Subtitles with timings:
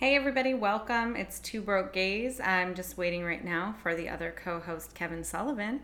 [0.00, 1.14] Hey, everybody, welcome.
[1.14, 2.40] It's Two Broke Gays.
[2.40, 5.82] I'm just waiting right now for the other co host, Kevin Sullivan.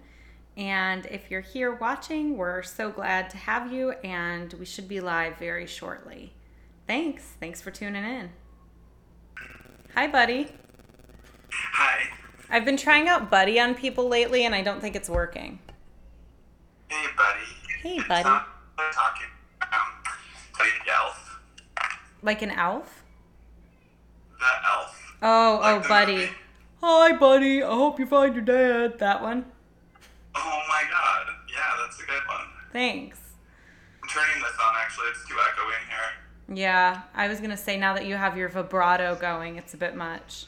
[0.57, 5.03] And if you're here watching, we're so glad to have you, and we should be
[5.03, 6.33] live very shortly.
[6.87, 7.25] Thanks.
[7.41, 8.31] Thanks for tuning in.
[9.95, 10.49] Hi, buddy.
[11.53, 12.09] Hi.
[12.49, 15.59] I've been trying out Buddy on people lately, and I don't think it's working.
[16.89, 17.41] Hey, buddy.
[17.83, 18.25] Hey, buddy.
[18.25, 18.49] not
[18.95, 19.27] talking.
[19.61, 19.69] Um,
[20.59, 21.41] like the elf.
[22.23, 22.96] Like an elf?
[24.39, 25.17] The elf.
[25.23, 26.15] Oh, Like oh, buddy.
[26.17, 26.31] movie.
[26.83, 27.63] Hi, buddy.
[27.63, 28.99] I hope you find your dad.
[28.99, 29.45] That one?
[30.35, 31.35] Oh my god.
[31.53, 32.47] Yeah, that's a good one.
[32.73, 33.19] Thanks.
[34.03, 35.07] I'm turning this on actually.
[35.11, 36.57] It's too echoing here.
[36.57, 39.97] Yeah, I was gonna say now that you have your vibrato going, it's a bit
[39.97, 40.47] much.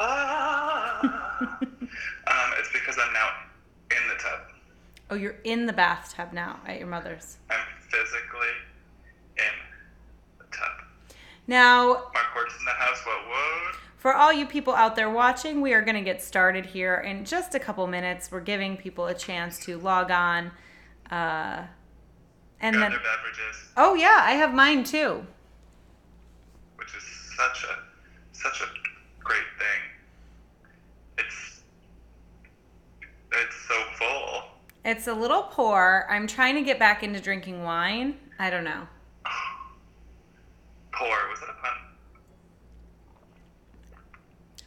[0.00, 1.58] Ah.
[1.60, 3.28] um, it's because I'm now
[3.90, 4.40] in the tub.
[5.10, 7.36] Oh, you're in the bathtub now at your mother's.
[7.50, 8.48] I'm physically
[9.36, 9.54] in
[10.38, 11.16] the tub.
[11.46, 13.00] Now, Mark Hort's in the house.
[13.04, 13.28] What?
[13.28, 13.76] What?
[14.04, 17.54] For all you people out there watching, we are gonna get started here in just
[17.54, 18.30] a couple minutes.
[18.30, 20.52] We're giving people a chance to log on,
[21.10, 21.62] uh,
[22.60, 22.94] and then
[23.78, 25.26] oh yeah, I have mine too.
[26.76, 27.02] which is
[27.34, 27.78] such a
[28.32, 28.66] such a
[29.20, 29.80] great thing.
[31.16, 31.62] It's
[33.32, 34.42] it's so full.
[34.84, 36.06] It's a little poor.
[36.10, 38.18] I'm trying to get back into drinking wine.
[38.38, 38.86] I don't know.
[40.92, 41.30] Poor.
[41.30, 41.83] Was that a pun?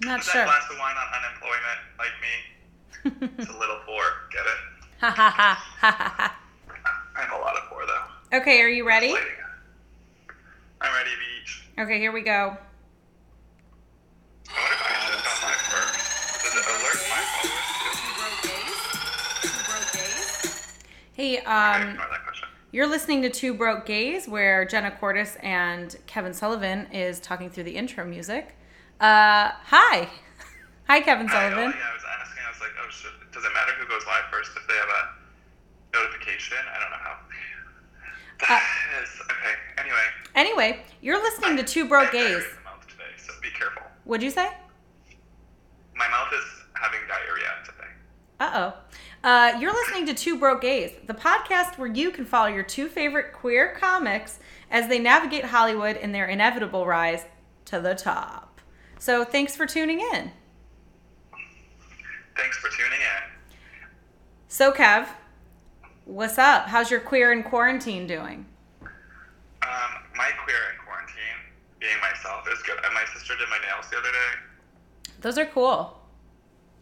[0.03, 0.41] I'm not Is sure.
[0.41, 2.33] that glass of wine on unemployment like me?
[3.39, 4.03] It's a little poor.
[4.31, 4.57] Get it?
[5.01, 6.37] Ha ha ha ha ha.
[7.15, 8.37] I'm a lot of poor though.
[8.39, 9.15] Okay, are you ready?
[10.81, 11.63] I'm ready, beach.
[11.79, 12.57] Okay, here we go.
[14.49, 16.43] I wonder if I should have done mine first.
[16.43, 17.63] Does it alert my followers
[21.13, 21.37] Hey.
[21.37, 22.47] Okay, um, ignore that question.
[22.71, 27.63] you're listening to Two Broke Gays, where Jenna Cortis and Kevin Sullivan is talking through
[27.63, 28.56] the intro music.
[28.99, 30.09] Uh, hi,
[30.87, 31.73] hi, Kevin Hi, oh, Sullivan.
[31.77, 32.41] yeah, I was asking.
[32.45, 33.11] I was like, oh, shit.
[33.31, 36.57] Does it matter who goes live first if they have a notification?
[36.75, 37.17] I don't know how.
[38.39, 39.53] Uh, That is okay.
[39.79, 40.05] Anyway.
[40.35, 42.45] Anyway, you're listening to Two Broke I have diarrhea Gays.
[42.45, 43.81] in the mouth today, so be careful.
[44.03, 44.47] What'd you say?
[45.95, 46.43] My mouth is
[46.75, 47.87] having diarrhea today.
[48.39, 48.73] Uh-oh.
[49.23, 52.87] Uh, you're listening to Two Broke Gays, the podcast where you can follow your two
[52.87, 54.37] favorite queer comics
[54.69, 57.25] as they navigate Hollywood in their inevitable rise
[57.65, 58.46] to the top.
[58.99, 60.31] So thanks for tuning in.
[62.35, 63.57] Thanks for tuning in.
[64.47, 65.07] So Kev,
[66.05, 66.67] what's up?
[66.67, 68.45] How's your queer in quarantine doing?
[68.81, 71.39] Um, my queer in quarantine,
[71.79, 72.77] being myself, is good.
[72.83, 75.13] And my sister did my nails the other day.
[75.21, 75.99] Those are cool.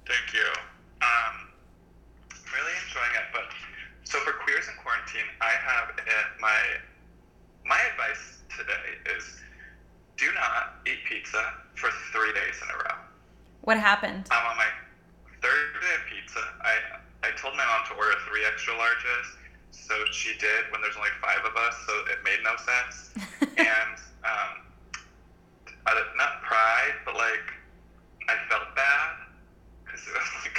[0.07, 0.47] Thank you.
[1.01, 1.49] Um,
[2.53, 3.27] really enjoying it.
[3.33, 3.51] But
[4.03, 6.59] so for queers in quarantine, I have it, my
[7.65, 9.41] my advice today is
[10.17, 12.97] do not eat pizza for three days in a row.
[13.65, 14.29] What happened?
[14.29, 14.69] I'm on my
[15.41, 16.41] third day of pizza.
[16.61, 19.27] I I told my mom to order three extra larges,
[19.73, 23.13] so she did when there's only five of us, so it made no sense.
[23.57, 24.65] and um,
[25.93, 27.45] of, not pride, but like
[28.29, 29.25] I felt bad
[29.85, 30.57] because it was like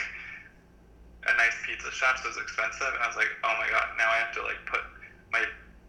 [1.31, 3.95] a nice pizza shop, so it was expensive, and I was like, oh my god,
[3.99, 4.83] now I have to like put
[5.31, 5.43] my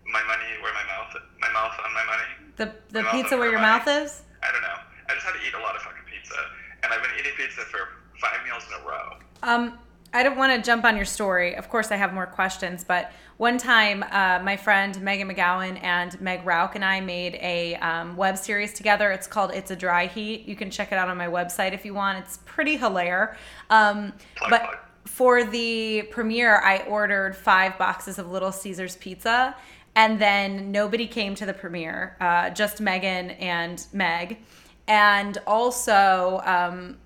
[0.06, 2.30] my money where my mouth my mouth on my money.
[2.58, 3.86] The the pizza where your money.
[3.86, 4.24] mouth is?
[4.42, 4.80] I don't know.
[5.10, 6.38] I just had to eat a lot of fucking pizza,
[6.84, 9.22] and I've been eating pizza for five meals in a row.
[9.48, 9.80] Um,
[10.14, 11.56] I don't want to jump on your story.
[11.56, 16.20] Of course, I have more questions, but one time, uh, my friend Megan McGowan and
[16.20, 19.10] Meg Rauch and I made a um, web series together.
[19.12, 21.86] It's called "It's a Dry Heat." You can check it out on my website if
[21.86, 22.18] you want.
[22.20, 23.38] It's pretty hilarious.
[23.70, 24.12] Um,
[24.50, 29.56] but for the premiere, I ordered five boxes of Little Caesars pizza,
[29.96, 32.18] and then nobody came to the premiere.
[32.20, 34.40] Uh, just Megan and Meg,
[34.90, 36.42] and also.
[36.44, 36.98] Um,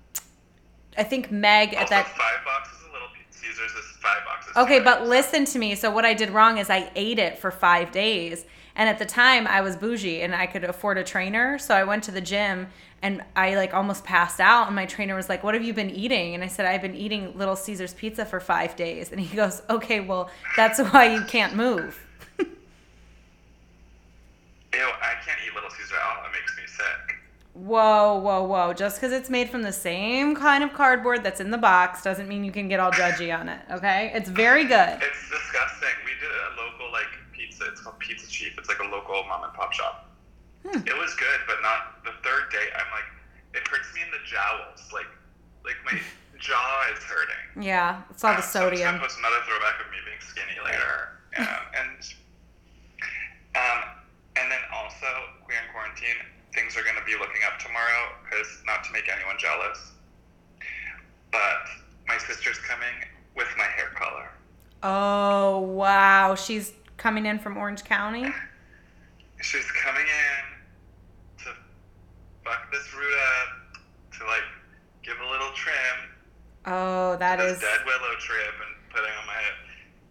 [0.96, 4.56] I think Meg at Also, that five boxes of Little Caesars is five boxes.
[4.56, 5.74] Okay, but listen to me.
[5.74, 8.44] So what I did wrong is I ate it for five days,
[8.76, 11.84] and at the time I was bougie and I could afford a trainer, so I
[11.84, 12.68] went to the gym
[13.02, 14.66] and I like almost passed out.
[14.68, 16.94] And my trainer was like, "What have you been eating?" And I said, "I've been
[16.94, 21.22] eating Little Caesars pizza for five days." And he goes, "Okay, well that's why you
[21.24, 21.98] can't move."
[22.38, 22.46] Ew,
[24.78, 26.22] I can't eat Little Caesar out.
[26.22, 27.11] That makes me sick.
[27.54, 28.72] Whoa, whoa, whoa!
[28.72, 32.26] Just because it's made from the same kind of cardboard that's in the box doesn't
[32.26, 33.60] mean you can get all judgy on it.
[33.70, 34.96] Okay, it's very good.
[35.02, 35.92] It's disgusting.
[36.06, 37.64] We did a local like pizza.
[37.70, 38.56] It's called Pizza Chief.
[38.56, 40.08] It's like a local mom and pop shop.
[40.66, 40.78] Hmm.
[40.86, 42.72] It was good, but not the third day.
[42.74, 43.04] I'm like,
[43.60, 44.88] it hurts me in the jowls.
[44.90, 45.10] Like,
[45.64, 46.00] like my
[46.40, 47.62] jaw is hurting.
[47.62, 48.88] Yeah, it's all the Um, so I'm sodium.
[48.96, 51.08] gonna post another throwback of me being skinny later.
[51.32, 51.96] Um, and
[53.56, 53.80] um,
[54.36, 55.06] and then also
[55.44, 56.20] queer in quarantine.
[56.54, 59.92] Things are going to be looking up tomorrow because not to make anyone jealous,
[61.30, 61.62] but
[62.06, 62.94] my sister's coming
[63.36, 64.28] with my hair color.
[64.82, 68.26] Oh wow, she's coming in from Orange County.
[69.40, 71.50] She's coming in to
[72.44, 73.82] fuck this root up,
[74.18, 74.42] to like
[75.02, 76.10] give a little trim.
[76.66, 77.58] Oh, that is.
[77.60, 79.52] dead willow trip and putting on my head.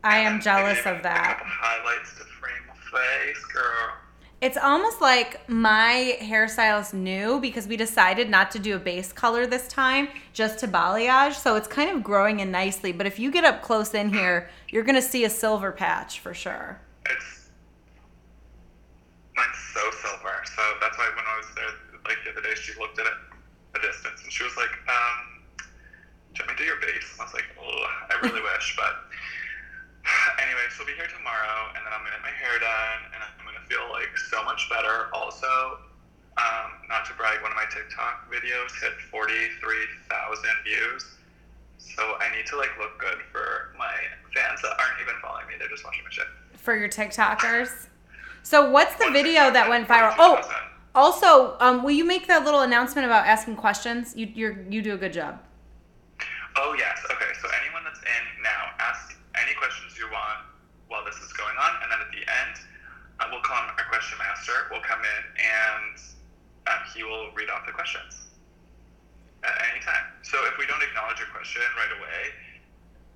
[0.03, 1.37] I And am jealous of A that.
[1.37, 3.93] couple highlights to frame my face, girl.
[4.41, 9.45] It's almost like my hairstylist knew because we decided not to do a base color
[9.45, 11.33] this time, just to balayage.
[11.33, 12.91] So it's kind of growing in nicely.
[12.91, 16.33] But if you get up close in here, you're gonna see a silver patch for
[16.33, 16.81] sure.
[17.05, 17.49] It's
[19.37, 20.41] mine's so silver.
[20.55, 21.69] So that's why when I was there,
[22.05, 23.13] like the other day, she looked at it
[23.75, 25.43] a distance and she was like, um,
[26.33, 28.41] "Do you want me to do your base?" And I was like, "Oh, I really
[28.57, 29.05] wish." But
[30.41, 33.10] anyway, she'll be here tomorrow, and then I'm gonna get my hair done, and I'm
[33.10, 33.10] gonna
[33.71, 35.07] feel like so much better.
[35.13, 35.79] Also,
[36.37, 41.05] um, not to brag, one of my TikTok videos hit 43,000 views.
[41.77, 43.93] So I need to like look good for my
[44.35, 46.27] fans that aren't even following me; they're just watching my shit.
[46.57, 47.87] For your TikTokers.
[48.43, 50.15] So what's the video that went viral?
[50.17, 50.41] Oh,
[50.93, 54.15] also, um, will you make that little announcement about asking questions?
[54.15, 55.39] You you're, you do a good job.
[56.57, 57.01] Oh yes.
[57.05, 57.31] Okay.
[57.41, 60.45] So anyone that's in now, ask any questions you want
[60.87, 62.70] while this is going on, and then at the end,
[63.21, 64.65] uh, we'll call him our question master.
[64.73, 65.95] Will come in and
[66.65, 68.33] um, he will read off the questions
[69.43, 70.09] at any time.
[70.21, 72.33] So if we don't acknowledge your question right away,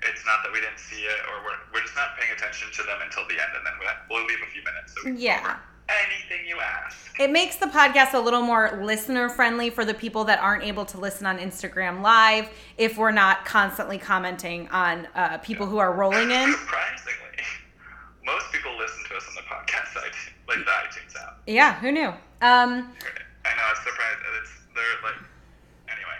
[0.03, 2.83] it's not that we didn't see it, or we're, we're just not paying attention to
[2.83, 4.93] them until the end, and then we'll, we'll leave a few minutes.
[4.93, 5.57] So Yeah.
[5.85, 7.19] Anything you ask.
[7.19, 10.83] It makes the podcast a little more listener friendly for the people that aren't able
[10.85, 15.93] to listen on Instagram Live if we're not constantly commenting on uh, people who are
[15.93, 16.51] rolling in.
[16.53, 17.37] Surprisingly,
[18.25, 19.95] most people listen to us on the podcast
[20.57, 21.41] like the iTunes app.
[21.47, 22.07] Yeah, who knew?
[22.07, 24.19] Um, I know, it's surprised.
[24.41, 25.21] It's they're like
[25.89, 26.19] anyway.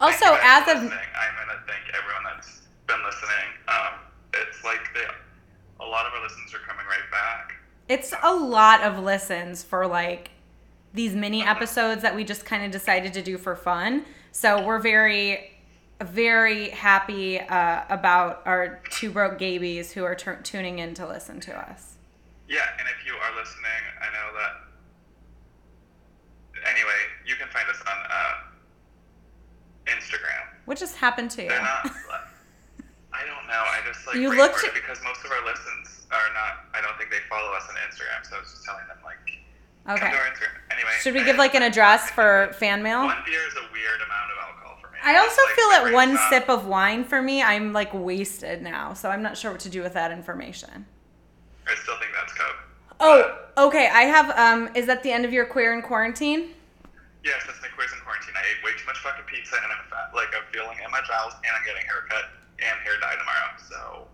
[0.00, 0.76] also, as of.
[0.76, 3.48] I'm gonna thank everyone that's been listening.
[3.68, 4.00] Um,
[4.34, 5.04] it's like they,
[5.80, 7.54] a lot of our listens are coming right back.
[7.88, 10.30] it's a lot of listens for like
[10.92, 14.04] these mini episodes that we just kind of decided to do for fun.
[14.32, 15.50] So we're very,
[16.00, 21.40] very happy uh, about our two broke gabies who are tur tuning in to listen
[21.40, 21.93] to us.
[22.54, 24.52] Yeah, and if you are listening, I know that.
[26.70, 28.34] Anyway, you can find us on uh,
[29.90, 30.46] Instagram.
[30.64, 31.48] What just happened to you?
[31.48, 31.90] They're not.
[33.12, 33.58] I don't know.
[33.58, 36.70] I just like You looked- because most of our listens are not.
[36.74, 39.18] I don't think they follow us on Instagram, so I was just telling them like.
[39.86, 40.10] Come Okay.
[40.10, 40.56] to our Instagram.
[40.72, 40.90] Anyway.
[41.02, 43.02] Should we give like an address for fan mail?
[43.04, 44.98] One beer is a weird amount of alcohol for me.
[45.04, 48.94] I also like feel that one sip of wine for me, I'm like wasted now.
[48.94, 50.86] So I'm not sure what to do with that information.
[51.68, 52.12] I still think.
[53.00, 53.88] Oh, okay.
[53.92, 54.30] I have.
[54.38, 56.50] Um, is that the end of your queer in quarantine?
[57.24, 58.34] Yes, that's my quiz in quarantine.
[58.36, 60.14] I ate way too much fucking pizza, and I'm fat.
[60.14, 62.24] Like I'm feeling in my jowls, and I'm getting a haircut
[62.60, 63.50] and hair dye tomorrow.
[63.68, 64.08] So.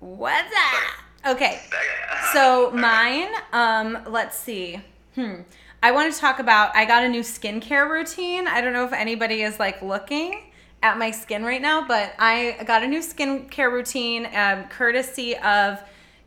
[0.00, 1.00] What's that?
[1.26, 1.44] Okay.
[1.46, 1.60] Okay.
[2.32, 2.76] So Okay.
[2.78, 4.80] mine, um, let's see.
[5.14, 5.42] Hmm.
[5.82, 8.48] I want to talk about I got a new skincare routine.
[8.48, 10.42] I don't know if anybody is like looking
[10.82, 15.80] at my skin right now, but I got a new skincare routine um, courtesy of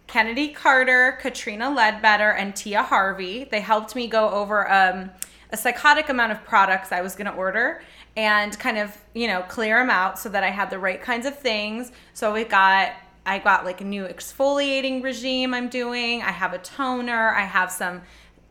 [0.09, 3.44] Kennedy Carter, Katrina Ledbetter, and Tia Harvey.
[3.44, 5.11] They helped me go over um,
[5.51, 7.83] a psychotic amount of products I was going to order
[8.18, 11.28] and kind of, you know, clear them out so that I had the right kinds
[11.28, 11.92] of things.
[12.13, 16.23] So we got I got like a new exfoliating regime I'm doing.
[16.23, 17.30] I have a toner.
[17.30, 18.01] I have some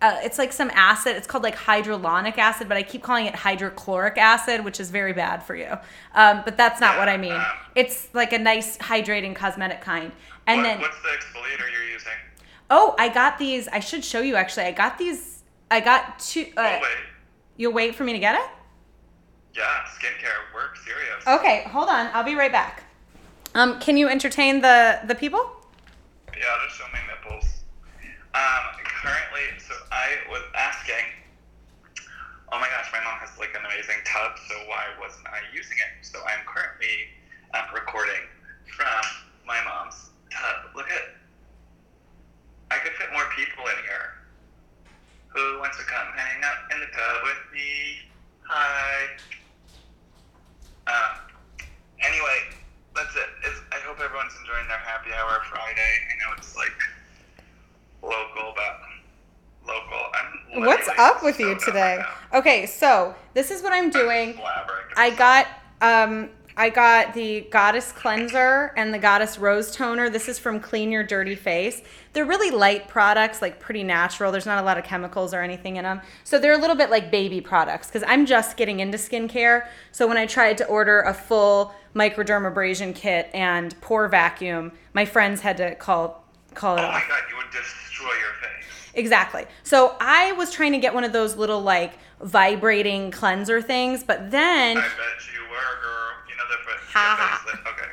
[0.00, 1.16] uh, it's like some acid.
[1.16, 5.12] It's called like hydrolonic acid, but I keep calling it hydrochloric acid, which is very
[5.12, 5.76] bad for you.
[6.14, 7.40] Um, but that's not what I mean.
[7.74, 10.12] It's like a nice hydrating cosmetic kind.
[10.48, 12.12] And What- then what's the exfoliator you're using?
[12.70, 13.68] oh, I got these.
[13.68, 14.64] I should show you actually.
[14.64, 15.42] I got these.
[15.70, 16.50] I got two.
[16.56, 16.96] Uh, oh wait.
[17.58, 18.48] You'll wait for me to get it.
[19.54, 19.64] Yeah,
[19.96, 21.26] skincare work serious.
[21.26, 22.06] Okay, hold on.
[22.14, 22.84] I'll be right back.
[23.54, 25.44] Um, can you entertain the the people?
[26.36, 27.44] Yeah, just show my nipples.
[28.34, 31.04] Um, currently, so I was asking.
[32.50, 35.76] Oh my gosh, my mom has like an amazing tub, so why wasn't I using
[35.76, 36.06] it?
[36.06, 37.12] So I'm currently
[37.52, 38.22] um, recording
[38.74, 39.04] from
[39.46, 40.75] my mom's tub.
[40.75, 41.14] Look at.
[42.70, 44.14] I could fit more people in here.
[45.28, 47.99] Who wants to come hang out in the tub with me?
[48.49, 49.08] Hi.
[50.87, 51.20] Um,
[52.00, 52.38] anyway,
[52.94, 53.28] that's it.
[53.44, 55.92] It's, I hope everyone's enjoying their happy hour Friday.
[56.11, 56.73] I know it's like
[58.02, 58.80] local, but
[59.66, 60.00] local.
[60.14, 61.99] I'm What's up with you today?
[61.99, 62.06] right.
[62.38, 64.38] Okay, so this is what I'm doing.
[64.97, 65.47] I got
[65.80, 70.10] um I got the Goddess Cleanser and the Goddess Rose Toner.
[70.10, 71.82] This is from Clean Your Dirty Face.
[72.12, 74.32] They're really light products, like pretty natural.
[74.32, 76.00] There's not a lot of chemicals or anything in them.
[76.24, 79.68] So they're a little bit like baby products because I'm just getting into skincare.
[79.92, 85.40] So when I tried to order a full microdermabrasion kit and pore vacuum, my friends
[85.42, 86.24] had to call
[86.54, 86.94] call it Oh off.
[86.94, 88.90] my god, you would destroy your face.
[88.94, 89.46] Exactly.
[89.62, 94.32] So I was trying to get one of those little like vibrating cleanser things, but
[94.32, 94.88] then I bet
[95.32, 95.94] you were, girl.
[96.28, 96.77] You know the face.
[96.92, 97.73] Ha ha.
[97.73, 97.90] Okay.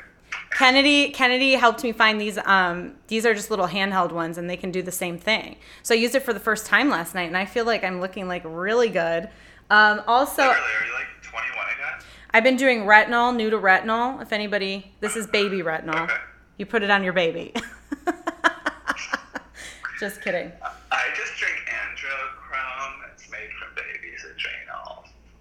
[0.52, 4.56] Kennedy Kennedy helped me find these um these are just little handheld ones and they
[4.56, 5.58] can do the same thing.
[5.84, 8.00] So I used it for the first time last night and I feel like I'm
[8.00, 9.30] looking like really good.
[9.70, 12.06] Um also Literally, are you like 21 again?
[12.32, 14.22] I've been doing retinol, new to retinol.
[14.22, 16.04] If anybody this is baby retinol.
[16.04, 16.14] Okay.
[16.58, 17.54] You put it on your baby.
[20.00, 20.52] just kidding.
[20.92, 23.12] I just drink adrenochrome.
[23.12, 24.26] It's made from babies'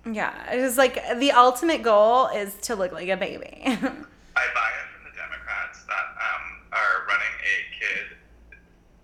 [0.06, 0.16] adrenals.
[0.16, 3.62] Yeah, it's like the ultimate goal is to look like a baby.
[3.66, 8.16] I buy it from the Democrats that um, are running a kid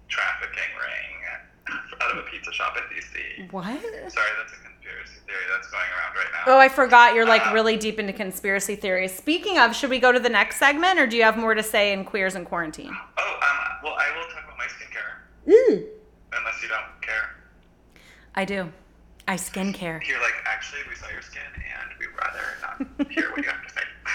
[0.08, 3.52] trafficking ring out of a pizza shop in DC.
[3.52, 3.64] what?
[3.64, 6.52] Sorry, that's a conspiracy theory that's going around right now.
[6.52, 9.14] Oh, I forgot you're like Uh, really deep into conspiracy theories.
[9.14, 11.62] Speaking of, should we go to the next segment or do you have more to
[11.62, 12.90] say in queers and quarantine?
[13.18, 13.38] Oh, um,
[13.84, 15.86] well, I will talk about my skincare, Mm.
[16.38, 17.36] unless you don't care.
[18.34, 18.72] I do.
[19.30, 20.02] I skincare.
[20.10, 22.82] You're like, actually, we saw your skin, and we'd rather not
[23.14, 23.86] hear what you have to say.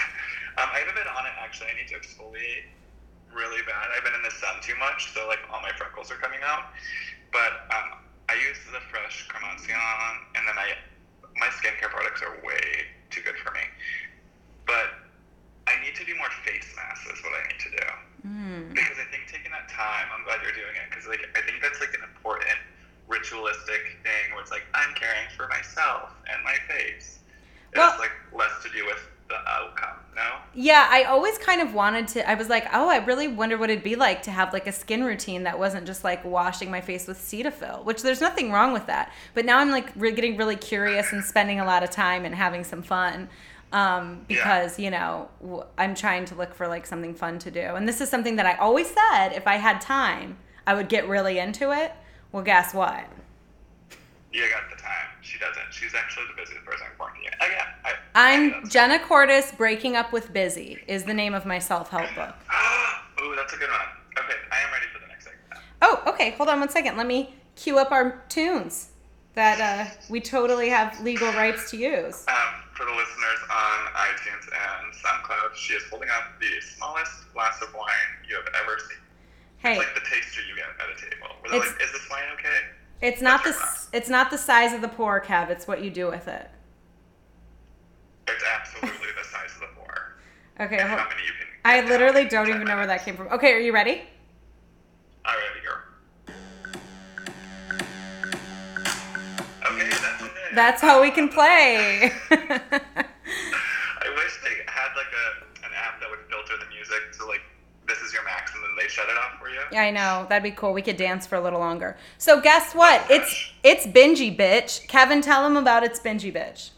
[0.56, 1.68] Um, I haven't been on it, actually.
[1.68, 2.64] I need to exfoliate
[3.28, 3.92] really bad.
[3.92, 6.72] I've been in the sun too much, so, like, all my freckles are coming out.
[7.28, 8.00] But um,
[8.32, 9.76] I use the Fresh Cremacion,
[10.32, 10.72] and then I,
[11.36, 13.68] my skincare products are way too good for me.
[14.64, 14.96] But
[15.68, 17.86] I need to do more face masks, is what I need to do.
[18.24, 18.72] Mm.
[18.72, 21.62] because I think taking that time, I'm glad you're doing it because like I think
[21.62, 22.58] that's like an important
[23.06, 27.20] ritualistic thing where it's like I'm caring for myself and my face.
[27.72, 30.38] It Well- has like less to do with the outcome, no?
[30.66, 32.28] Yeah, I always kind of wanted to.
[32.28, 34.72] I was like, oh, I really wonder what it'd be like to have like a
[34.72, 38.72] skin routine that wasn't just like washing my face with Cetaphil, which there's nothing wrong
[38.72, 39.12] with that.
[39.32, 42.34] But now I'm like re- getting really curious and spending a lot of time and
[42.34, 43.28] having some fun
[43.72, 44.38] um, Yeah.
[44.38, 47.60] because, you know, w- I'm trying to look for like something fun to do.
[47.60, 51.06] And this is something that I always said if I had time, I would get
[51.08, 51.92] really into it.
[52.32, 53.04] Well, guess what?
[54.36, 55.08] You got the time.
[55.22, 55.62] She doesn't.
[55.72, 57.28] She's actually the busiest person in quarantine.
[57.40, 61.46] Again, I, I I'm that's- Jenna Cordes, Breaking Up with Busy is the name of
[61.46, 62.34] my self help book.
[63.22, 63.88] Ooh, that's a good one.
[64.24, 65.62] Okay, I am ready for the next segment.
[65.80, 66.32] Oh, okay.
[66.32, 66.98] Hold on one second.
[66.98, 68.90] Let me cue up our tunes
[69.32, 72.24] that uh, we totally have legal rights to use.
[72.28, 72.36] Um,
[72.74, 77.72] for the listeners on iTunes and SoundCloud, she is holding up the smallest glass of
[77.72, 79.00] wine you have ever seen.
[79.58, 81.28] Hey, It's like the taster you get at a table.
[81.40, 82.60] Where they're It's- like, is this wine okay?
[83.00, 85.50] It's not the s- it's not the size of the pour, Kev.
[85.50, 86.50] It's what you do with it.
[88.28, 90.16] It's absolutely the size of the pour.
[90.60, 90.78] Okay.
[90.78, 91.46] Hold, how many you can.
[91.64, 93.28] I literally don't 10 even know where that came from.
[93.28, 94.02] Okay, are you ready?
[95.24, 96.34] All right, girl.
[99.66, 100.30] Okay, that's it.
[100.54, 102.10] That's how we can play.
[102.30, 107.42] I wish they had like a an app that would filter the music so like
[107.86, 109.60] this is your max and then they shut it off for you.
[109.72, 110.72] Yeah, I know that'd be cool.
[110.72, 111.96] We could dance for a little longer.
[112.18, 113.02] So guess what?
[113.10, 114.86] It's it's Bingy Bitch.
[114.88, 116.70] Kevin, tell them about it's Bingy Bitch.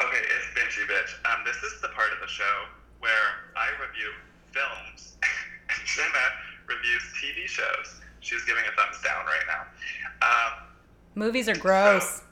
[0.00, 1.12] Okay, it's Binchy Bitch.
[1.30, 2.64] Um, this is the part of the show
[3.00, 3.10] where
[3.56, 4.10] I review
[4.52, 6.26] films and Jenna
[6.66, 8.00] reviews TV shows.
[8.20, 9.62] She's giving a thumbs down right now.
[10.26, 10.68] Um,
[11.14, 12.22] Movies are gross.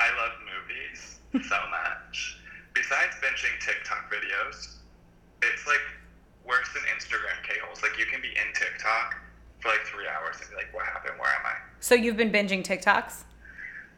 [0.00, 2.38] I love movies so much.
[2.74, 4.76] Besides binging TikTok videos,
[5.42, 5.80] it's like
[6.44, 7.82] worse than Instagram K-holes.
[7.82, 9.16] Like you can be in TikTok
[9.60, 11.14] for like three hours and be like, what happened?
[11.18, 11.54] Where am I?
[11.94, 13.22] So you've been binging TikToks?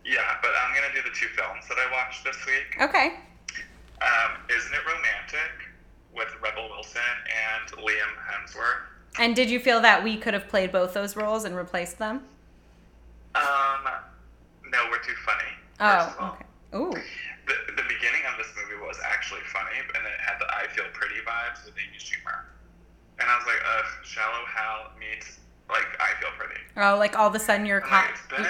[0.05, 2.77] Yeah, but I'm gonna do the two films that I watched this week.
[2.79, 3.17] Okay.
[4.03, 5.73] Um, Isn't It Romantic
[6.15, 8.85] with Rebel Wilson and Liam Hemsworth.
[9.19, 12.21] And did you feel that we could have played both those roles and replaced them?
[13.35, 13.89] Um,
[14.71, 15.49] no, we're too funny.
[15.81, 16.33] Oh, of all.
[16.35, 16.45] okay.
[16.77, 17.03] Ooh.
[17.49, 20.67] The, the beginning of this movie was actually funny, and then it had the I
[20.75, 22.45] Feel Pretty vibes with Amy Schumer.
[23.19, 26.61] And I was like, ugh, Shallow Hal meets, like, I Feel Pretty.
[26.87, 28.05] Oh, like all of a sudden you're caught.
[28.07, 28.45] like, it's been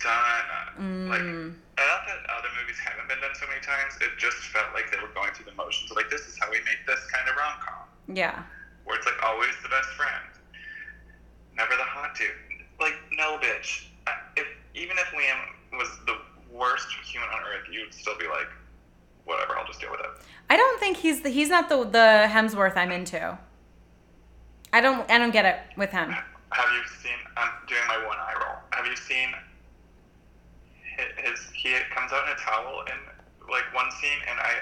[0.00, 1.08] done.
[1.08, 1.54] Like, Mm.
[1.76, 4.98] not that other movies haven't been done so many times, it just felt like they
[5.00, 5.90] were going through the motions.
[5.92, 7.84] Like, this is how we make this kind of rom com.
[8.16, 8.42] Yeah.
[8.84, 10.24] where it's like always the best friend,
[11.56, 12.28] never the hot dude.
[12.80, 13.86] Like, no, bitch.
[14.36, 16.18] If even if Liam was the
[16.52, 18.48] worst human on earth, you'd still be like,
[19.24, 20.10] whatever, I'll just deal with it.
[20.50, 23.38] I don't think he's the, he's not the the Hemsworth I'm into.
[24.72, 26.10] I don't I don't get it with him.
[26.10, 27.16] Have you seen?
[27.38, 28.56] I'm doing my one eye roll.
[28.72, 29.30] Have you seen
[30.98, 31.40] hi- his?
[31.54, 31.72] He
[32.08, 34.52] comes out in a towel in like one scene, and I,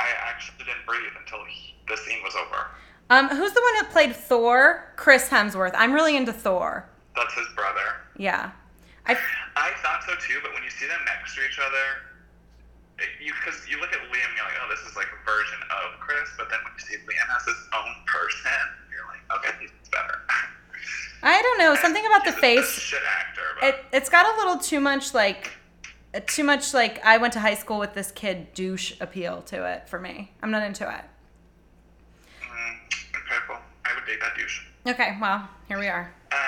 [0.00, 2.66] I actually didn't breathe until he, the scene was over.
[3.10, 4.92] Um, who's the one who played Thor?
[4.96, 5.72] Chris Hemsworth.
[5.74, 6.88] I'm really into Thor.
[7.16, 8.00] That's his brother.
[8.16, 8.52] Yeah.
[9.06, 9.16] I
[9.56, 11.84] I thought so too, but when you see them next to each other,
[12.98, 15.58] it, you because you look at Liam, you're like, oh, this is like a version
[15.68, 16.28] of Chris.
[16.38, 20.20] But then when you see Liam as his own person, you're like, okay, he's better.
[21.24, 22.94] I don't know something about the He's a- a face.
[22.94, 23.66] actor.
[23.66, 25.50] It it's got a little too much like
[26.20, 29.88] too much like I went to high school with this kid douche appeal to it
[29.88, 30.32] for me.
[30.42, 31.04] I'm not into it.
[32.42, 32.76] mm,
[33.16, 34.60] okay, well, I would date that douche.
[34.86, 36.12] Okay, well here we are.
[36.32, 36.38] Um.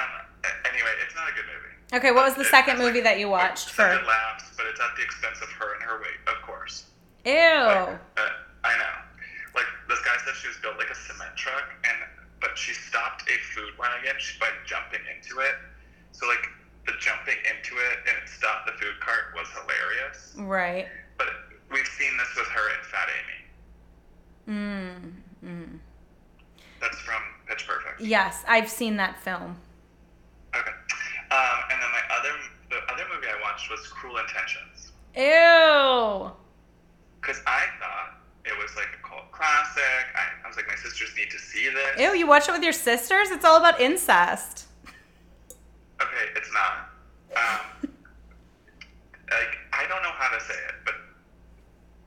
[0.69, 1.97] Anyway, it's not a good movie.
[1.97, 3.89] Okay, what was the It- second it's like- movie that you watched for?
[3.89, 6.85] good laughs, but it's at the expense of her and her weight, of course.
[7.25, 7.33] Ew.
[7.33, 8.29] Like, uh,
[8.65, 8.95] I know.
[9.55, 11.97] Like this guy said, she was built like a cement truck, and
[12.41, 15.55] but she stopped a food wagon by jumping into it.
[16.13, 16.51] So like
[16.87, 20.35] the jumping into it and it stopped the food cart was hilarious.
[20.37, 20.89] Right.
[21.19, 21.29] But
[21.71, 23.45] we've seen this with her and Fat Amy.
[24.47, 25.13] Mm.
[25.45, 25.79] mm.
[26.81, 28.01] That's from Pitch Perfect.
[28.01, 29.57] Yes, I've seen that film.
[30.55, 30.71] Okay.
[31.31, 32.31] Um, and then my other
[32.71, 36.31] the other movie I watched was Cruel Intentions Ew.
[37.21, 39.83] because I thought it was like a cult classic.
[40.15, 42.01] I, I was like, my sisters need to see this.
[42.01, 43.31] Ew, you watch it with your sisters?
[43.31, 44.67] It's all about incest.
[46.03, 46.91] Okay, it's not.
[47.35, 47.61] Um,
[49.31, 50.95] like I don't know how to say it, but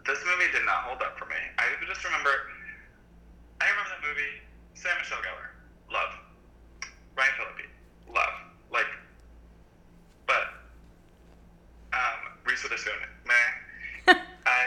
[0.05, 1.39] this movie did not hold up for me.
[1.59, 2.31] I just remember,
[3.61, 4.43] I remember that movie.
[4.73, 5.49] Sarah Michelle Gellar,
[5.91, 6.13] love.
[7.17, 7.65] Ryan Phillippe,
[8.13, 8.35] love.
[8.71, 8.87] Like,
[10.27, 10.53] but
[11.93, 12.93] um, Reese Witherspoon,
[13.25, 14.13] meh.
[14.45, 14.59] I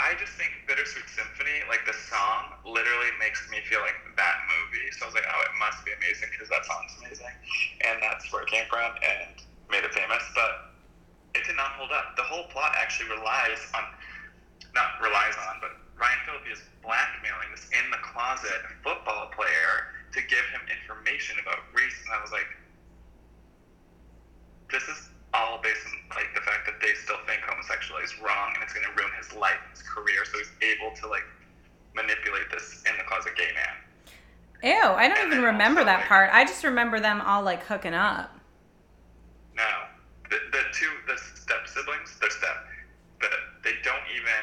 [0.00, 4.88] I just think Bittersweet Symphony, like the song, literally makes me feel like that movie.
[4.96, 7.32] So I was like, oh, it must be amazing because that song's amazing,
[7.84, 10.24] and that's where it came from and made it famous.
[10.32, 10.72] But
[11.36, 12.16] it did not hold up.
[12.16, 13.84] The whole plot actually relies on,
[14.72, 20.20] not relies on, but Ryan Phillippe is blackmailing this in the closet football player to
[20.24, 22.48] give him information about Reese, and I was like,
[24.72, 28.50] this is all based on like the fact that they still think homosexuality is wrong
[28.54, 30.24] and it's going to ruin his life, his career.
[30.26, 31.26] So he's able to like
[31.94, 33.74] manipulate this in the closet gay man.
[34.62, 36.30] Ew, I don't And even then remember also, that part.
[36.32, 38.30] I just remember them all like hooking up.
[39.56, 39.68] No,
[40.30, 42.64] the, the two the step siblings, they're step,
[43.20, 43.30] but
[43.64, 44.42] they don't even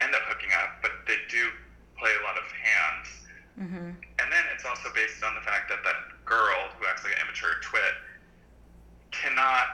[0.00, 1.48] end up hooking up, but they do
[1.98, 3.08] play a lot of hands.
[3.58, 3.90] hmm
[4.22, 7.18] And then it's also based on the fact that that girl who acts like an
[7.26, 7.94] immature twit
[9.10, 9.66] cannot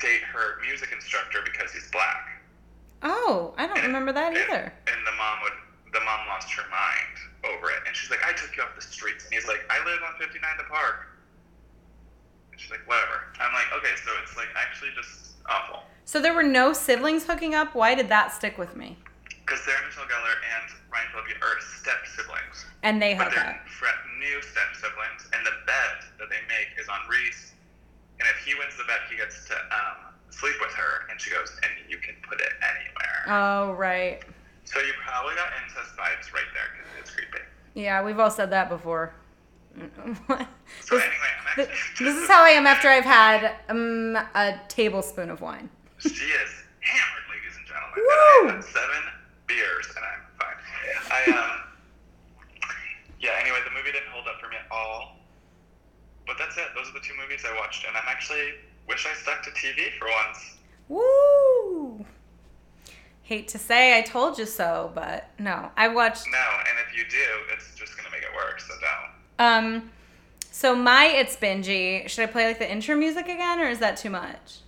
[0.00, 2.40] date her music instructor because he's black.
[3.02, 4.72] Oh, I don't And- remember that and- either.
[4.88, 5.52] And the mom would,
[5.92, 7.16] the mom lost her mind
[7.54, 9.78] over it, and she's like, "I took you off the streets," and he's like, "I
[9.84, 11.06] live on 59 the Park."
[12.52, 16.34] And she's like, "Whatever." I'm like, "Okay, so it's like actually just awful." So there
[16.34, 17.74] were no siblings hooking up?
[17.74, 18.96] Why did that stick with me?
[19.44, 23.56] Because Sarah Michelle Gellar and Ryan Phillippe are step siblings, And they hook they're up.
[24.18, 27.52] new step siblings, and the bet that they make is on Reese.
[28.18, 31.30] And if he wins the bet, he gets to um, sleep with her, and she
[31.30, 34.22] goes, "And you can put it anywhere." Oh, right.
[34.66, 37.38] So you probably got incest vibes right there because it's creepy.
[37.74, 39.14] Yeah, we've all said that before.
[40.80, 44.16] So this, anyway, I'm th- actually this is how I am after I've had um,
[44.34, 45.70] a tablespoon of wine.
[45.98, 46.50] She is
[46.80, 47.94] hammered, ladies and gentlemen.
[47.96, 48.40] Woo!
[48.40, 49.02] And I had seven
[49.46, 50.58] beers, and I'm fine.
[51.10, 51.60] I um,
[53.20, 53.30] yeah.
[53.40, 55.16] Anyway, the movie didn't hold up for me at all.
[56.26, 56.66] But that's it.
[56.74, 58.54] Those are the two movies I watched, and I'm actually
[58.88, 60.56] wish I stuck to TV for once.
[60.88, 62.04] Woo!
[63.26, 65.68] Hate to say I told you so, but no.
[65.76, 68.62] I watched No, and if you do, it's just gonna make it worse.
[68.68, 69.46] So don't.
[69.46, 69.90] um
[70.52, 72.08] so my it's bingy.
[72.08, 74.60] Should I play like the intro music again or is that too much?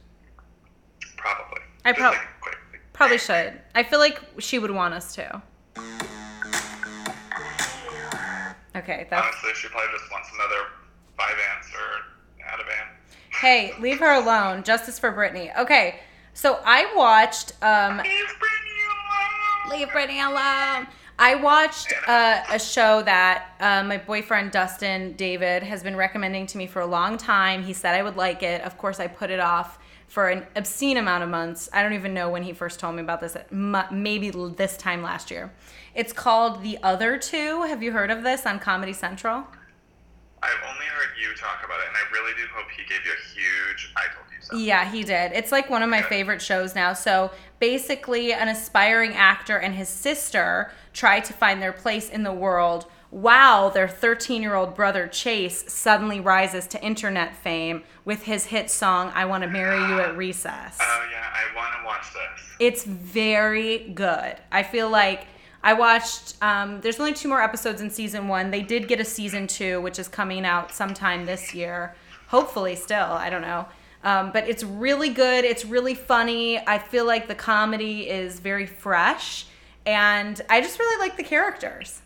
[1.17, 1.61] Probably.
[1.85, 2.57] I prob- like.
[2.93, 3.61] Probably should.
[3.77, 5.41] I feel like she would want us to.
[8.75, 10.67] Okay, that's Honestly, she probably just wants another
[11.17, 12.89] five ants or out of ant.
[13.41, 14.65] Hey, leave her alone.
[14.65, 15.57] Justice for Britney.
[15.57, 16.01] Okay,
[16.35, 19.79] so I watched um Leave Britney alone.
[19.79, 20.89] Leave Britney alone.
[21.21, 26.59] I watched uh, a show that uh, my boyfriend Dustin David has been recommending to
[26.59, 27.65] me for a long time.
[27.65, 28.61] He said I would like it.
[28.61, 31.69] Of course, I put it off for an obscene amount of months.
[31.73, 33.37] I don't even know when he first told me about this.
[33.51, 35.53] Maybe this time last year.
[35.93, 37.63] It's called The Other Two.
[37.63, 39.45] Have you heard of this on Comedy Central?
[40.41, 40.87] I've only
[41.21, 44.05] you talk about it, and I really do hope he gave you a huge "I
[44.15, 45.33] told you so." Yeah, he did.
[45.33, 46.93] It's like one of my favorite shows now.
[46.93, 52.33] So basically, an aspiring actor and his sister try to find their place in the
[52.33, 58.47] world while their 13 year old brother Chase suddenly rises to internet fame with his
[58.47, 60.79] hit song, I Want to Marry You at Recess.
[60.81, 62.57] Oh yeah, I want to watch this.
[62.61, 64.37] It's very good.
[64.53, 65.27] I feel like
[65.63, 68.51] I watched, um, there's only two more episodes in season one.
[68.51, 71.95] They did get a season two, which is coming out sometime this year.
[72.29, 72.99] Hopefully, still.
[72.99, 73.67] I don't know.
[74.05, 75.45] Um, but it's really good.
[75.45, 76.59] It's really funny.
[76.67, 79.47] I feel like the comedy is very fresh.
[79.85, 82.03] And I just really like the characters.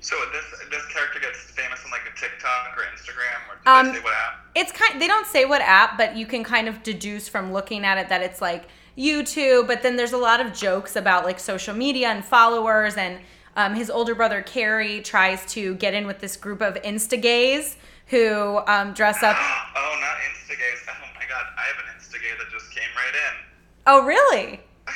[0.00, 3.98] So this this character gets famous on like a TikTok or Instagram, or Um, they
[3.98, 4.46] say what app?
[4.54, 5.00] It's kind.
[5.00, 8.08] They don't say what app, but you can kind of deduce from looking at it
[8.08, 9.66] that it's like YouTube.
[9.66, 12.96] But then there's a lot of jokes about like social media and followers.
[12.96, 13.20] And
[13.56, 17.76] um, his older brother Cary tries to get in with this group of Instagays
[18.08, 19.36] who um, dress up.
[19.78, 20.88] Oh, not Instagays.
[20.88, 23.44] Oh my god, I have an Instagay that just came right in.
[23.86, 24.60] Oh, really?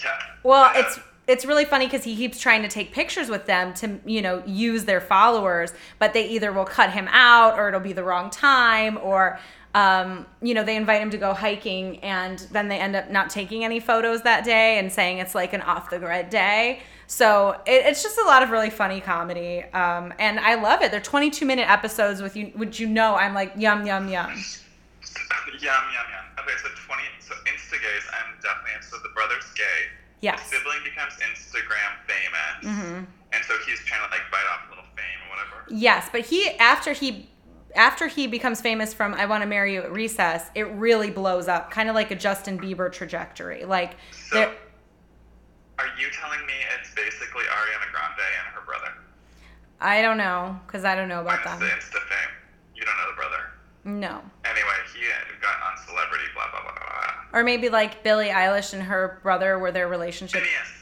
[0.00, 0.10] Yeah.
[0.44, 3.98] Well, it's it's really funny because he keeps trying to take pictures with them to
[4.06, 7.92] you know use their followers, but they either will cut him out or it'll be
[7.92, 9.40] the wrong time or.
[9.74, 13.28] Um, you know, they invite him to go hiking and then they end up not
[13.30, 16.80] taking any photos that day and saying it's like an off the grid day.
[17.06, 19.62] So it, it's just a lot of really funny comedy.
[19.72, 20.90] Um, and I love it.
[20.90, 24.30] They're 22 minute episodes with you, which you know, I'm like, yum, yum, yum.
[25.60, 26.24] yum yum yum.
[26.38, 27.02] Okay, so twenty.
[27.20, 28.82] So Instagays, I'm definitely in.
[28.82, 29.64] So the brother's gay.
[30.20, 30.48] Yes.
[30.50, 33.04] The sibling becomes Instagram famous, Mm-hmm.
[33.32, 35.64] and so he's trying to like bite off a little fame or whatever.
[35.70, 37.28] Yes, but he after he
[37.74, 41.48] after he becomes famous from I Want to Marry You at Recess, it really blows
[41.48, 43.64] up, kind of like a Justin Bieber trajectory.
[43.64, 43.96] Like
[44.30, 44.52] So,
[45.78, 48.92] are you telling me it's basically Ariana Grande and her brother?
[49.80, 51.66] I don't know cuz I don't know about Minus the.
[51.66, 52.34] Insta fame.
[52.74, 53.50] You don't know the brother.
[53.84, 54.22] No.
[54.44, 55.00] Anyway, he
[55.40, 56.24] got on Celebrity.
[56.34, 56.80] Blah blah blah blah.
[57.30, 57.38] blah.
[57.38, 60.77] Or maybe like Billie Eilish and her brother were their relationship Finneas.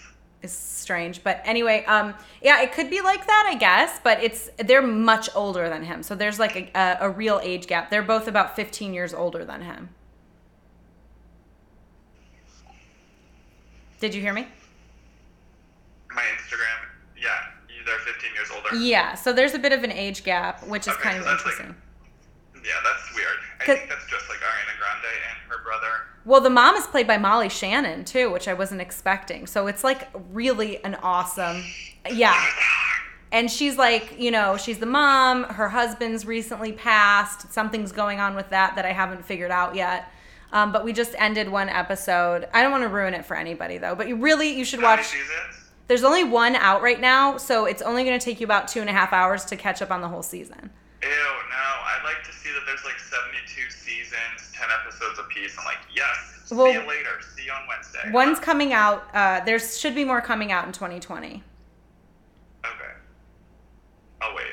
[0.47, 1.23] Is strange.
[1.23, 5.29] But anyway, um yeah, it could be like that, I guess, but it's they're much
[5.35, 6.03] older than him.
[6.03, 7.91] So there's like a, a, a real age gap.
[7.91, 9.91] They're both about 15 years older than him.
[14.01, 14.47] Did you hear me?
[16.15, 16.79] My Instagram.
[17.21, 17.31] Yeah,
[17.87, 18.75] they're 15 years older.
[18.77, 21.27] Yeah, so there's a bit of an age gap, which is Okay, kind so of
[21.27, 21.83] that's like- interesting.
[22.65, 23.39] Yeah, that's weird.
[23.61, 25.93] I think that's just like Ariana Grande and her brother.
[26.25, 29.47] Well, the mom is played by Molly Shannon too, which I wasn't expecting.
[29.47, 31.63] So it's like really an awesome,
[32.11, 32.43] yeah.
[33.33, 35.45] And she's like, you know, she's the mom.
[35.45, 37.53] Her husband's recently passed.
[37.53, 40.11] Something's going on with that that I haven't figured out yet.
[40.53, 42.49] Um, but we just ended one episode.
[42.55, 43.95] I don't want to ruin it for anybody though.
[43.95, 45.15] But you really, you should watch.
[45.89, 48.81] There's only one out right now, so it's only going to take you about two
[48.81, 50.71] and a half hours to catch up on the whole season.
[51.07, 51.13] Ew,
[51.51, 51.67] no.
[51.87, 55.57] I'd like to see that there's like 72 seasons, 10 episodes apiece.
[55.59, 56.51] I'm like, yes.
[56.51, 57.11] Well- see you later.
[57.37, 58.11] See you on Wednesday.
[58.13, 59.05] One's coming out.
[59.15, 61.43] Uh, there should be more coming out in 2020.
[62.65, 62.75] Okay.
[64.21, 64.47] I'll wait.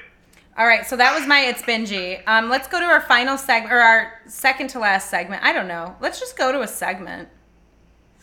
[0.55, 2.21] All right, so that was my it's bingy.
[2.27, 5.41] Um, let's go to our final segment or our second to last segment.
[5.43, 5.95] I don't know.
[5.99, 7.27] Let's just go to a segment.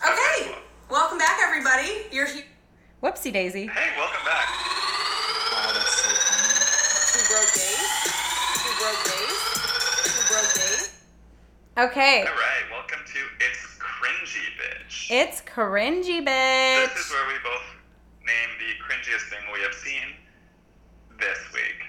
[0.00, 0.54] Okay,
[0.88, 2.06] welcome back, everybody.
[2.12, 2.44] You're here.
[3.02, 3.66] Whoopsie daisy.
[3.66, 4.46] Hey, welcome back.
[5.50, 6.54] Wow, that's so funny.
[7.10, 7.90] Two broke days.
[8.62, 9.38] Two broke days.
[10.04, 11.00] Two broke days.
[11.78, 15.06] Okay, All right, welcome to It's Cringy, Bitch.
[15.10, 16.94] it's cringy, Bitch.
[16.94, 17.62] this is where we both
[18.26, 20.16] name the cringiest thing we have seen
[21.18, 21.84] this week.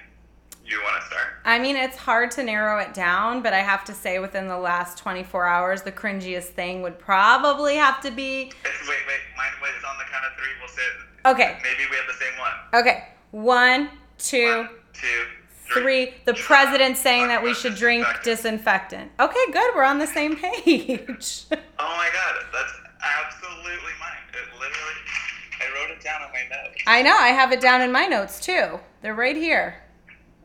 [0.65, 1.27] You want to start?
[1.45, 4.57] I mean, it's hard to narrow it down, but I have to say, within the
[4.57, 8.43] last 24 hours, the cringiest thing would probably have to be.
[8.43, 9.19] It's, wait, wait.
[9.37, 10.51] Mine was on the count of three.
[10.59, 11.27] We'll say it.
[11.29, 12.81] Okay, Maybe we have the same one.
[12.81, 13.07] okay.
[13.31, 15.23] One, two, One, two,
[15.73, 16.13] three.
[16.25, 19.11] The president saying that we should drink Disinfectant.
[19.19, 19.75] Okay, good.
[19.75, 21.45] We're on the same page.
[21.83, 24.11] Oh my god, that's absolutely mine.
[24.33, 24.93] It literally,
[25.59, 26.81] I wrote it down on my notes.
[26.85, 27.15] I know.
[27.17, 28.79] I have it down in my notes too.
[29.01, 29.75] They're right here.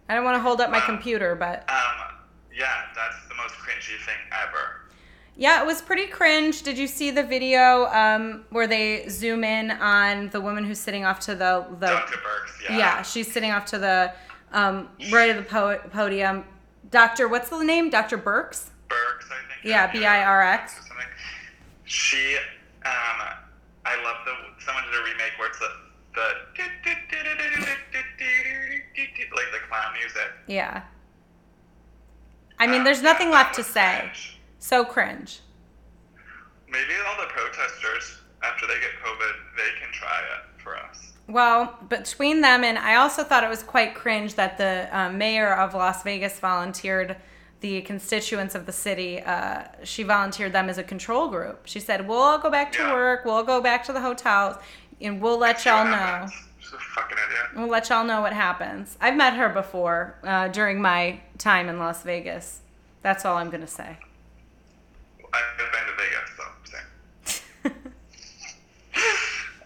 [0.09, 0.87] I don't want to hold up my Wow.
[0.87, 2.17] computer, but Um,
[2.55, 4.81] yeah, that's the most cringy thing ever.
[5.37, 6.63] yeah, it was pretty cringe.
[6.63, 11.05] Did you see the video um, where they zoom in on the woman who's sitting
[11.05, 12.17] off to the the Dr.
[12.17, 12.79] Birx, yeah.
[12.79, 14.13] yeah, she's sitting off to the
[14.53, 16.45] um, right of the po- podium.
[16.91, 17.91] Doctor, what's the name?
[17.91, 18.71] Doctor Birx.
[18.89, 19.65] Birx, I think.
[19.65, 20.73] Yeah, B-I-R-X.
[20.73, 21.07] or something.
[21.85, 22.37] She,
[22.85, 23.29] um,
[23.85, 24.33] I love the,
[24.65, 25.69] someone did a remake where it's the,
[26.15, 26.29] the,
[29.35, 30.31] like the clown music.
[30.47, 30.83] Yeah.
[32.59, 33.99] I mean, Um, there's nothing left to say.
[34.01, 34.39] cringe.
[34.59, 35.41] So cringe.
[36.69, 41.13] Maybe all the protesters, after they get COVID, they can try it for us.
[41.29, 45.53] Well, between them and I also thought it was quite cringe that the uh, mayor
[45.55, 47.17] of Las Vegas volunteered
[47.61, 49.21] the constituents of the city.
[49.21, 51.63] Uh, she volunteered them as a control group.
[51.65, 52.93] She said, "We'll all go back to Yeah.
[52.93, 53.25] work.
[53.25, 54.57] We'll go back to the hotels,
[55.01, 56.33] and we'll let y'all know." happens.
[56.61, 57.47] She's a fucking idiot.
[57.57, 58.97] We'll let y'all know what happens.
[59.01, 62.61] I've met her before uh, during my time in Las Vegas.
[63.03, 63.97] That's all I'm gonna say.
[65.33, 67.83] I've been to Vegas, so same.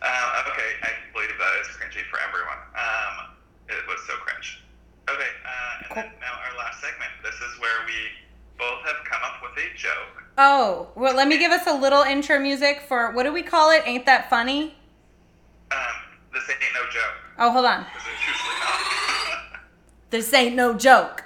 [0.00, 2.56] Um, okay, I believe that is cringy for everyone.
[2.72, 3.36] Um,
[3.68, 4.64] it was so cringe.
[5.10, 7.12] Okay, uh, and then now our last segment.
[7.22, 7.92] This is where we
[8.58, 10.24] both have come up with a joke.
[10.42, 13.70] Oh, well, let me give us a little intro music for what do we call
[13.70, 13.82] it?
[13.84, 14.74] Ain't that funny?
[15.70, 15.78] Um,
[16.32, 17.84] this ain't no joke, Oh, hold on.
[17.84, 19.60] because it's usually not.
[20.10, 21.24] This ain't no joke.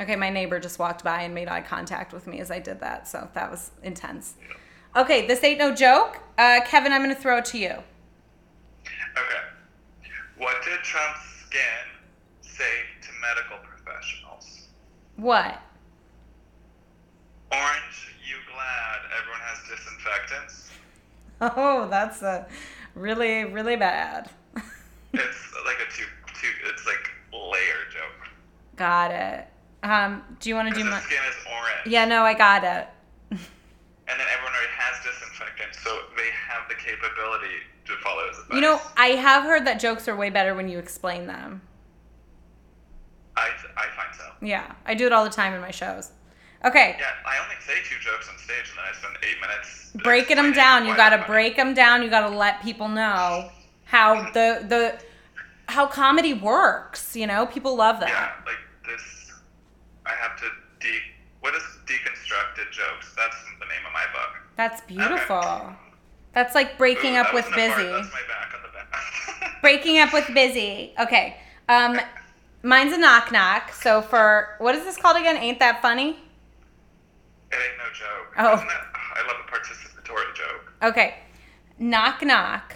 [0.00, 2.80] Okay, my neighbor just walked by and made eye contact with me as I did
[2.80, 4.34] that, so that was intense.
[4.94, 6.20] Okay, this ain't no joke.
[6.36, 7.70] Uh, Kevin, I'm gonna throw it to you.
[7.70, 9.42] okay.
[10.36, 11.62] What did Trump's skin
[12.42, 14.68] say to medical professionals?
[15.16, 15.58] What?
[17.52, 20.70] Orange, you glad everyone has disinfectants?
[21.40, 22.46] Oh, that's a
[22.94, 24.30] really, really bad.
[25.12, 26.04] It's like a two,
[26.38, 26.48] two.
[26.68, 28.28] It's like layer joke.
[28.76, 29.46] got it.
[29.82, 31.00] Um, do you want to do my?
[31.00, 31.86] skin is orange.
[31.86, 32.88] Yeah, no, I got it.
[34.08, 37.56] And then everyone already has disinfectant, so they have the capability
[37.86, 38.54] to follow his advice.
[38.54, 41.60] You know, I have heard that jokes are way better when you explain them.
[43.36, 44.24] I, I find so.
[44.40, 46.12] Yeah, I do it all the time in my shows.
[46.64, 49.92] Okay, Yeah, I only say two jokes on stage, and then I spend eight minutes
[50.02, 50.86] breaking them down.
[50.86, 52.02] You got to break them down.
[52.02, 53.50] You got to let people know
[53.84, 54.98] how the the
[55.68, 57.14] how comedy works.
[57.14, 58.08] You know, people love that.
[58.08, 59.32] Yeah, like this.
[60.06, 60.46] I have to
[60.80, 60.98] de.
[61.40, 63.14] What is deconstructed jokes?
[63.16, 64.42] That's the name of my book.
[64.56, 65.76] That's beautiful.
[66.32, 67.68] That's like breaking Ooh, up with busy.
[67.68, 69.60] That's my back on the back.
[69.62, 70.92] Breaking up with busy.
[71.00, 71.36] Okay.
[71.68, 71.98] Um,
[72.62, 73.72] mine's a knock knock.
[73.72, 75.36] So for what is this called again?
[75.36, 76.18] Ain't that funny?
[77.52, 78.34] It ain't no joke.
[78.38, 78.54] Oh.
[78.54, 78.68] Isn't?
[78.68, 80.72] I love a participatory joke.
[80.82, 81.14] Okay.
[81.78, 82.74] Knock knock.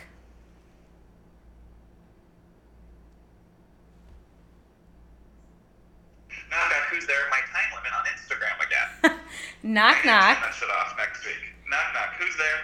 [6.50, 7.16] Knock, back who's there?
[7.30, 9.20] My time limit on Instagram again.
[9.62, 10.42] knock I knock.
[10.42, 11.37] that shit off next week.
[11.68, 12.14] Knock knock.
[12.18, 12.61] Who's there?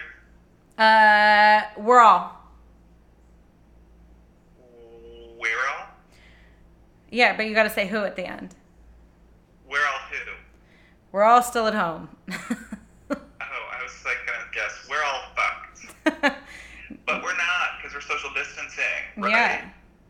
[0.77, 2.35] Uh, we're all.
[5.39, 5.87] We're all.
[7.09, 8.55] Yeah, but you got to say who at the end.
[9.69, 10.26] We're all who?
[11.11, 12.09] We're all still at home.
[13.09, 14.87] Oh, I was like gonna guess.
[14.89, 16.35] We're all fucked,
[17.05, 18.83] but we're not because we're social distancing.
[19.15, 19.31] Right?
[19.31, 19.69] Yeah.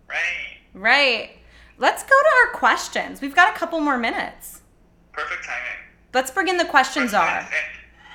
[0.09, 0.57] Right.
[0.73, 1.29] right.
[1.77, 3.21] Let's go to our questions.
[3.21, 4.61] We've got a couple more minutes.
[5.11, 5.77] Perfect timing.
[6.13, 7.47] Let's bring in the questions are.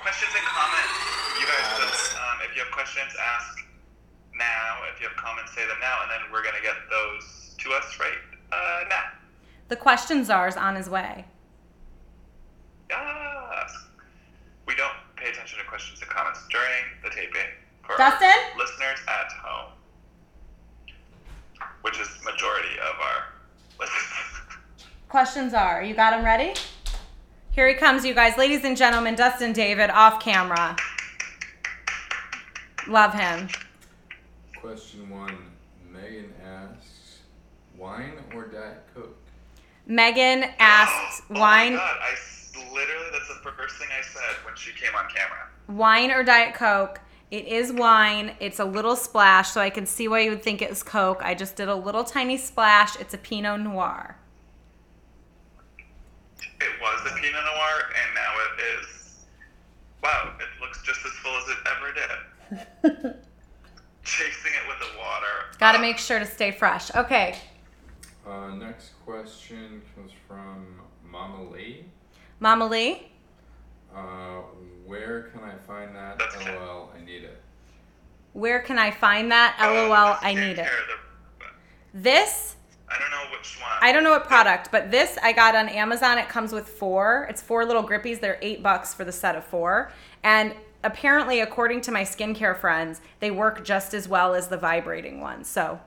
[0.01, 0.93] Questions and comments.
[1.39, 3.65] You guys, just, um, if you have questions, ask
[4.35, 4.79] now.
[4.93, 7.97] If you have comments, say them now, and then we're gonna get those to us
[7.99, 8.19] right
[8.51, 9.03] uh, now.
[9.69, 11.25] The questions are is on his way.
[12.97, 13.75] Yes.
[14.67, 17.49] We don't pay attention to questions and comments during the taping
[17.85, 18.27] for Dustin?
[18.27, 19.71] our listeners at home,
[21.81, 23.25] which is majority of our
[23.79, 24.87] listeners.
[25.09, 25.83] Questions are.
[25.83, 26.53] You got them ready?
[27.51, 28.37] Here he comes, you guys.
[28.37, 30.75] Ladies and gentlemen, Dustin David off camera.
[32.87, 33.47] Love him.
[34.59, 35.37] Question one
[35.91, 37.19] Megan asks,
[37.77, 39.15] wine or Diet Coke?
[39.85, 41.97] Megan asks oh wine my god!
[42.01, 45.47] I s- literally that's the first thing I said when she came on camera.
[45.67, 46.99] wine or diet coke.
[47.31, 48.35] It is wine.
[48.39, 51.21] It's a little splash, so I can see why you would think it was coke.
[51.23, 52.95] I just did a little tiny splash.
[52.99, 54.17] It's a Pinot Noir.
[56.39, 59.25] It was a Pinot Noir, and now it is.
[60.03, 60.33] Wow!
[60.39, 63.15] It looks just as full as it ever did.
[64.03, 65.57] Chasing it with the water.
[65.59, 66.93] Got to Oh, make sure to stay fresh.
[66.93, 67.35] Okay,
[68.27, 71.85] Uh, next question comes from Mama Lee.
[72.43, 73.01] Mama Lee.
[73.95, 74.41] Uh,
[74.85, 76.19] where can I find that?
[76.19, 76.35] That's.
[76.45, 77.41] LOL, I need it.
[78.33, 79.55] Where can I find that?
[79.61, 80.67] LOL, the I need it.
[81.93, 82.57] This
[82.89, 83.71] I don't know which one.
[83.79, 86.17] I don't know what product, but this I got on Amazon.
[86.17, 87.27] It comes with four.
[87.29, 88.19] It's four little grippies.
[88.19, 89.93] They're eight bucks for the set of four.
[90.21, 90.53] And
[90.83, 95.47] apparently, according to my skincare friends, they work just as well as the vibrating ones.
[95.47, 95.79] So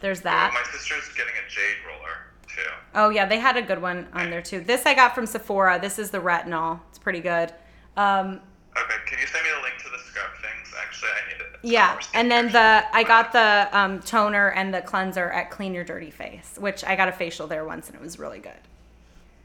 [0.00, 0.52] there's that.
[0.52, 2.27] my sister's getting a jade roller
[2.62, 2.70] too.
[2.94, 4.60] Oh yeah, they had a good one on there too.
[4.60, 5.78] This I got from Sephora.
[5.80, 6.80] This is the retinol.
[6.90, 7.52] It's pretty good.
[7.96, 8.40] Um,
[8.76, 10.72] Okay, can you send me the link to the scrub things?
[10.80, 11.58] Actually, I need it.
[11.62, 12.84] yeah, and then the.
[12.92, 16.94] I got the um, toner and the cleanser at Clean Your Dirty Face, which I
[16.94, 18.52] got a facial there once and it was really good.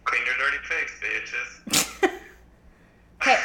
[0.04, 2.10] Clean your dirty face, bitches.
[3.21, 3.38] Okay,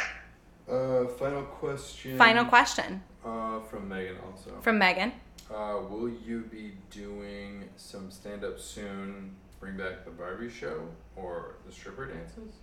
[0.69, 2.17] Uh, final question.
[2.17, 4.51] final question Uh, from Megan also.
[4.61, 5.13] from Megan.
[5.49, 9.35] Uh, will you be doing some stand up soon?
[9.59, 12.53] Bring back the Barbie show or the stripper dances?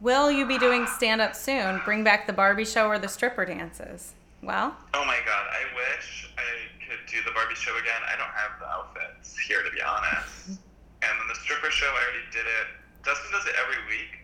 [0.00, 1.80] Will you be doing stand up soon?
[1.84, 4.14] Bring back the Barbie show or the stripper dances?
[4.42, 6.42] Well, Oh my god, I wish I
[6.82, 8.02] could do the Barbie show again.
[8.12, 10.58] I don't have the outfits here, to be honest.
[11.02, 12.66] And then the stripper show, I already did it.
[13.02, 14.22] Dustin does it every week.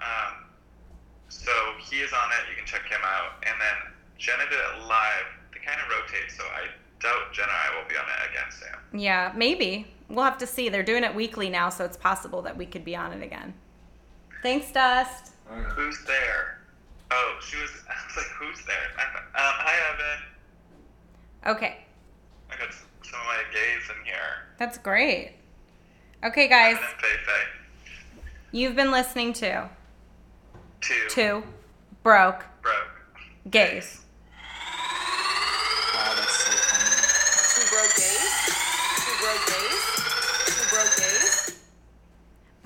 [0.00, 0.48] Um,
[1.28, 2.48] so he is on it.
[2.48, 3.44] You can check him out.
[3.44, 5.28] And then Jenna did it live.
[5.52, 6.72] They kind of rotate, so I
[7.04, 8.98] doubt Jenna and I will be on it again soon.
[8.98, 9.92] Yeah, maybe.
[10.08, 10.68] We'll have to see.
[10.68, 13.54] They're doing it weekly now, so it's possible that we could be on it again.
[14.42, 15.32] Thanks, Dust.
[15.48, 16.58] Who's there?
[17.10, 17.70] Oh, she was.
[17.88, 18.76] I was like, who's there?
[18.98, 21.56] Um, hi, Evan.
[21.56, 21.78] Okay,
[22.50, 24.48] I got some of my gays in here.
[24.58, 25.34] that's great.
[26.24, 26.76] Okay, guys,
[28.50, 29.68] you've been listening to
[30.80, 30.94] Two.
[31.08, 31.42] Two
[32.02, 32.74] Broke Broke.
[33.50, 34.00] Gays.
[35.94, 36.96] Wow, that's so funny.
[37.54, 38.34] Two broke gays.
[38.96, 39.84] Two broke gays.
[40.46, 41.62] Two broke gays.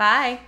[0.01, 0.39] Bye.